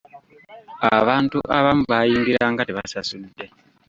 Abantu 0.97 1.37
abamu 1.57 1.83
baayingiranga 1.91 2.61
tebasasudde. 2.67 3.45